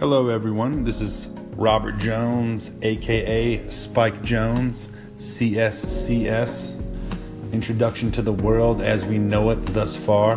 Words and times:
Hello, 0.00 0.28
everyone. 0.28 0.84
This 0.84 1.00
is 1.00 1.26
Robert 1.56 1.98
Jones, 1.98 2.70
aka 2.82 3.68
Spike 3.68 4.22
Jones, 4.22 4.90
CSCS. 5.16 6.80
Introduction 7.50 8.12
to 8.12 8.22
the 8.22 8.32
world 8.32 8.80
as 8.80 9.04
we 9.04 9.18
know 9.18 9.50
it 9.50 9.56
thus 9.74 9.96
far. 9.96 10.36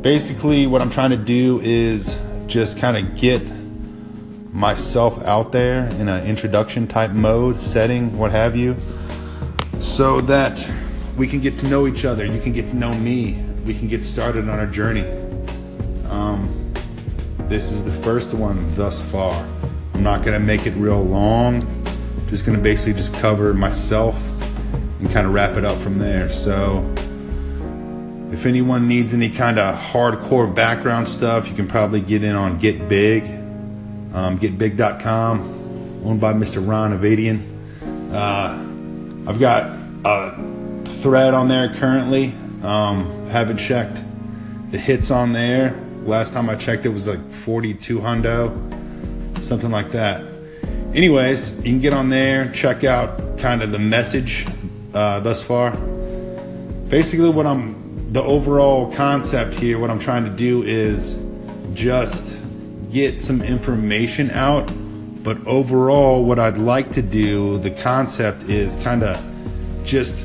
Basically, 0.00 0.66
what 0.66 0.80
I'm 0.80 0.88
trying 0.88 1.10
to 1.10 1.18
do 1.18 1.60
is 1.62 2.18
just 2.46 2.78
kind 2.78 2.96
of 2.96 3.20
get 3.20 3.42
myself 4.54 5.22
out 5.26 5.52
there 5.52 5.84
in 6.00 6.08
an 6.08 6.24
introduction 6.24 6.86
type 6.86 7.10
mode, 7.10 7.60
setting, 7.60 8.16
what 8.16 8.30
have 8.30 8.56
you, 8.56 8.74
so 9.80 10.18
that 10.20 10.66
we 11.18 11.28
can 11.28 11.40
get 11.40 11.58
to 11.58 11.68
know 11.68 11.86
each 11.86 12.06
other. 12.06 12.24
You 12.24 12.40
can 12.40 12.52
get 12.52 12.68
to 12.68 12.76
know 12.76 12.94
me. 12.94 13.34
We 13.66 13.74
can 13.74 13.86
get 13.86 14.02
started 14.02 14.48
on 14.48 14.58
our 14.58 14.66
journey. 14.66 15.04
Um, 16.08 16.65
this 17.48 17.70
is 17.70 17.84
the 17.84 17.92
first 18.02 18.34
one 18.34 18.74
thus 18.74 19.00
far. 19.00 19.46
I'm 19.94 20.02
not 20.02 20.24
to 20.24 20.44
make 20.44 20.66
it 20.66 20.74
real 20.74 21.02
long. 21.02 21.60
Just 22.28 22.44
going 22.44 22.56
to 22.56 22.62
basically 22.62 22.94
just 22.94 23.14
cover 23.14 23.54
myself 23.54 24.20
and 24.98 25.08
kind 25.10 25.26
of 25.26 25.32
wrap 25.32 25.56
it 25.56 25.64
up 25.64 25.76
from 25.78 25.98
there. 25.98 26.28
So, 26.28 26.92
if 28.32 28.46
anyone 28.46 28.88
needs 28.88 29.14
any 29.14 29.30
kind 29.30 29.58
of 29.58 29.76
hardcore 29.76 30.52
background 30.52 31.08
stuff, 31.08 31.48
you 31.48 31.54
can 31.54 31.68
probably 31.68 32.00
get 32.00 32.24
in 32.24 32.34
on 32.34 32.58
Get 32.58 32.88
Big, 32.88 33.22
um, 34.12 34.38
getbig.com, 34.38 36.02
owned 36.04 36.20
by 36.20 36.32
Mr. 36.32 36.66
Ron 36.66 36.98
Avidan. 36.98 37.40
Uh, 38.12 39.30
I've 39.30 39.38
got 39.38 39.78
a 40.04 40.84
thread 40.84 41.32
on 41.32 41.46
there 41.46 41.72
currently. 41.72 42.34
Um, 42.64 43.26
haven't 43.28 43.58
checked 43.58 44.02
the 44.72 44.78
hits 44.78 45.12
on 45.12 45.32
there 45.32 45.85
Last 46.06 46.34
time 46.34 46.48
I 46.48 46.54
checked, 46.54 46.86
it 46.86 46.90
was 46.90 47.08
like 47.08 47.20
42 47.32 47.98
hundo, 47.98 49.42
something 49.42 49.72
like 49.72 49.90
that. 49.90 50.22
Anyways, 50.94 51.56
you 51.58 51.64
can 51.64 51.80
get 51.80 51.92
on 51.92 52.10
there, 52.10 52.48
check 52.52 52.84
out 52.84 53.38
kind 53.38 53.60
of 53.60 53.72
the 53.72 53.80
message 53.80 54.46
uh, 54.94 55.18
thus 55.18 55.42
far. 55.42 55.72
Basically, 56.88 57.28
what 57.28 57.44
I'm, 57.44 58.12
the 58.12 58.22
overall 58.22 58.92
concept 58.92 59.54
here, 59.54 59.80
what 59.80 59.90
I'm 59.90 59.98
trying 59.98 60.22
to 60.22 60.30
do 60.30 60.62
is 60.62 61.20
just 61.74 62.40
get 62.92 63.20
some 63.20 63.42
information 63.42 64.30
out. 64.30 64.72
But 65.24 65.44
overall, 65.44 66.24
what 66.24 66.38
I'd 66.38 66.56
like 66.56 66.92
to 66.92 67.02
do, 67.02 67.58
the 67.58 67.72
concept 67.72 68.44
is 68.44 68.76
kind 68.76 69.02
of 69.02 69.20
just 69.84 70.24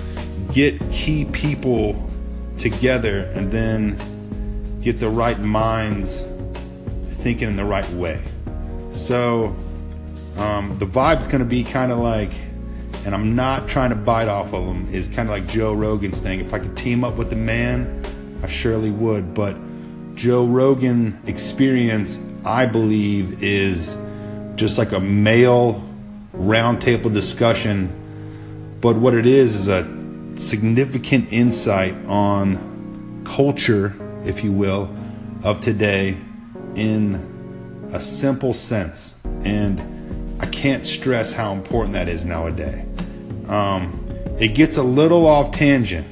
get 0.54 0.80
key 0.92 1.26
people 1.26 2.08
together 2.60 3.22
and 3.34 3.52
then 3.52 3.98
get 4.82 5.00
the 5.00 5.10
right 5.10 5.40
minds 5.40 6.28
thinking 7.22 7.48
in 7.48 7.56
the 7.56 7.66
right 7.66 7.90
way. 7.92 8.20
So 8.92 9.56
um, 10.38 10.78
the 10.80 10.86
vibe's 10.86 11.28
going 11.28 11.40
to 11.40 11.46
be 11.46 11.64
kind 11.64 11.92
of 11.92 12.00
like, 12.00 12.32
and 13.06 13.14
I'm 13.14 13.36
not 13.36 13.68
trying 13.68 13.92
to 13.92 13.96
bite 13.96 14.28
off 14.28 14.54
of 14.54 14.66
them, 14.66 14.86
is 14.94 15.08
kind 15.08 15.30
of 15.30 15.30
like 15.30 15.48
Joe 15.48 15.74
Rogan's 15.74 16.20
thing. 16.20 16.40
If 16.40 16.54
I 16.54 16.60
could 16.60 16.76
team 16.76 17.04
up 17.04 17.16
with 17.16 17.30
the 17.30 17.36
man, 17.36 18.04
I 18.44 18.48
surely 18.48 18.92
would. 18.92 19.34
But 19.34 19.56
Joe 20.16 20.46
Rogan 20.46 21.20
experience, 21.26 22.26
I 22.46 22.66
believe, 22.66 23.42
is 23.44 23.98
just 24.56 24.78
like 24.78 24.92
a 24.92 25.00
male 25.00 25.88
roundtable 26.34 27.14
discussion. 27.14 27.98
But 28.82 28.96
what 28.96 29.14
it 29.14 29.26
is 29.26 29.56
is 29.56 29.68
a 29.68 30.40
significant 30.40 31.32
insight 31.32 31.94
on 32.08 33.24
culture 33.26 33.96
if 34.24 34.44
you 34.44 34.52
will, 34.52 34.94
of 35.44 35.62
today 35.62 36.18
in 36.76 37.16
a 37.94 38.00
simple 38.00 38.54
sense. 38.54 39.20
And 39.46 40.42
I 40.42 40.46
can't 40.48 40.86
stress 40.86 41.34
how 41.34 41.54
important 41.54 41.94
that 41.94 42.08
is 42.08 42.26
nowadays. 42.26 42.86
Um, 43.50 44.06
it 44.40 44.56
gets 44.56 44.78
a 44.78 44.84
little 44.84 45.28
off 45.28 45.52
tangent. 45.52 46.08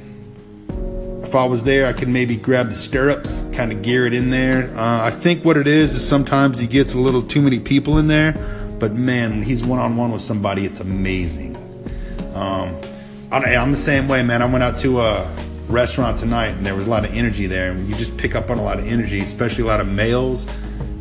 If 1.24 1.36
I 1.36 1.46
was 1.46 1.64
there, 1.64 1.86
I 1.86 1.94
could 1.94 2.08
maybe 2.08 2.36
grab 2.36 2.70
the 2.70 2.76
stirrups, 2.76 3.44
kind 3.56 3.72
of 3.72 3.82
gear 3.82 4.06
it 4.08 4.14
in 4.14 4.32
there. 4.32 4.76
Uh, 4.78 5.04
I 5.04 5.12
think 5.12 5.46
what 5.46 5.58
it 5.58 5.68
is 5.68 5.94
is 5.94 6.08
sometimes 6.08 6.58
he 6.58 6.66
gets 6.66 6.96
a 6.96 6.98
little 6.98 7.22
too 7.22 7.42
many 7.42 7.60
people 7.60 8.00
in 8.00 8.08
there, 8.08 8.34
but 8.80 8.94
man, 8.94 9.32
when 9.32 9.44
he's 9.44 9.64
one 9.64 9.80
on 9.80 9.96
one 9.96 10.12
with 10.12 10.22
somebody, 10.22 10.66
it's 10.66 10.80
amazing. 10.80 11.56
Um, 12.34 12.76
I'm 13.32 13.72
the 13.72 13.78
same 13.78 14.08
way, 14.08 14.24
man. 14.24 14.42
I 14.42 14.46
went 14.46 14.64
out 14.64 14.80
to 14.80 15.02
a 15.02 15.28
restaurant 15.70 16.18
tonight 16.18 16.48
and 16.48 16.66
there 16.66 16.76
was 16.76 16.88
a 16.88 16.90
lot 16.90 17.06
of 17.06 17.14
energy 17.14 17.46
there 17.46 17.72
and 17.72 17.88
you 17.88 17.96
just 17.96 18.18
pick 18.18 18.36
up 18.36 18.50
on 18.50 18.58
a 18.58 18.64
lot 18.64 18.80
of 18.80 18.88
energy 18.88 19.20
especially 19.20 19.64
a 19.64 19.68
lot 19.68 19.80
of 19.80 19.92
males 19.92 20.48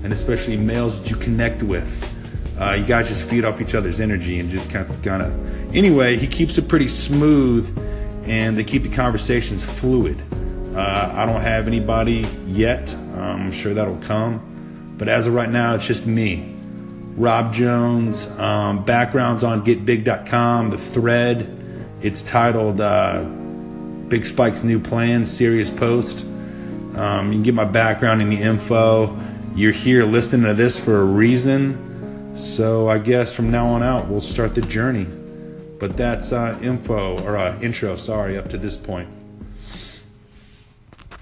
and 0.04 0.12
especially 0.12 0.56
males 0.56 1.00
that 1.00 1.10
you 1.10 1.16
connect 1.16 1.62
with. 1.62 2.04
Uh, 2.60 2.72
you 2.72 2.84
guys 2.84 3.08
just 3.08 3.24
feed 3.28 3.44
off 3.44 3.60
each 3.60 3.74
other's 3.74 4.00
energy 4.00 4.40
and 4.40 4.50
just 4.50 4.70
kind 4.70 4.88
of, 4.88 5.02
kind 5.02 5.22
of 5.22 5.74
anyway 5.74 6.16
he 6.16 6.26
keeps 6.26 6.58
it 6.58 6.68
pretty 6.68 6.88
smooth 6.88 7.66
and 8.26 8.58
they 8.58 8.64
keep 8.64 8.82
the 8.82 8.88
conversations 8.90 9.64
fluid. 9.64 10.20
Uh, 10.74 11.12
i 11.16 11.24
don't 11.24 11.40
have 11.40 11.66
anybody 11.66 12.26
yet 12.46 12.94
i'm 13.14 13.50
sure 13.50 13.72
that'll 13.74 13.96
come 13.96 14.94
but 14.98 15.08
as 15.08 15.26
of 15.26 15.34
right 15.34 15.50
now 15.50 15.74
it's 15.74 15.86
just 15.86 16.06
me. 16.06 16.54
Rob 17.16 17.54
jones 17.54 18.26
um, 18.38 18.84
backgrounds 18.84 19.44
on 19.44 19.64
getbig.com 19.64 20.70
the 20.70 20.78
thread. 20.78 21.54
It's 22.00 22.22
titled 22.22 22.80
uh, 22.80 23.24
Big 24.08 24.24
Spike's 24.24 24.64
new 24.64 24.80
plan, 24.80 25.26
serious 25.26 25.70
post. 25.70 26.24
Um, 26.96 27.28
you 27.28 27.34
can 27.34 27.42
get 27.42 27.54
my 27.54 27.64
background 27.64 28.22
and 28.22 28.32
the 28.32 28.41
info. 28.41 29.16
You're 29.54 29.72
here 29.72 30.04
listening 30.04 30.46
to 30.46 30.54
this 30.54 30.78
for 30.78 31.00
a 31.00 31.04
reason. 31.04 32.36
So 32.36 32.88
I 32.88 32.98
guess 32.98 33.34
from 33.34 33.50
now 33.50 33.66
on 33.66 33.82
out, 33.82 34.08
we'll 34.08 34.20
start 34.20 34.54
the 34.54 34.62
journey. 34.62 35.06
But 35.78 35.97
that's 35.97 36.32
uh, 36.32 36.58
info 36.62 37.22
or 37.24 37.36
uh, 37.36 37.58
intro, 37.60 37.97
sorry, 37.97 38.36
up 38.36 38.48
to 38.50 38.58
this 38.58 38.76
point. 38.76 39.08